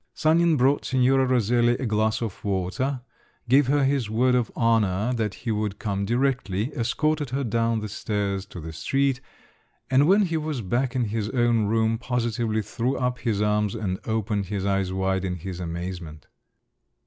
Sanin 0.15 0.57
brought 0.57 0.83
Signora 0.83 1.27
Roselli 1.27 1.73
a 1.77 1.85
glass 1.85 2.23
of 2.23 2.43
water, 2.43 3.01
gave 3.47 3.67
her 3.67 3.83
his 3.83 4.09
word 4.09 4.33
of 4.33 4.49
honour 4.57 5.13
that 5.13 5.35
he 5.35 5.51
would 5.51 5.77
come 5.77 6.05
directly, 6.05 6.73
escorted 6.73 7.29
her 7.29 7.43
down 7.43 7.81
the 7.81 7.87
stairs 7.87 8.47
to 8.47 8.59
the 8.59 8.73
street, 8.73 9.21
and 9.91 10.07
when 10.07 10.23
he 10.23 10.37
was 10.37 10.61
back 10.61 10.95
in 10.95 11.03
his 11.03 11.29
own 11.29 11.67
room, 11.67 11.99
positively 11.99 12.63
threw 12.63 12.97
up 12.97 13.19
his 13.19 13.43
arms 13.43 13.75
and 13.75 13.99
opened 14.05 14.47
his 14.47 14.65
eyes 14.65 14.91
wide 14.91 15.23
in 15.23 15.35
his 15.35 15.59
amazement. 15.59 16.25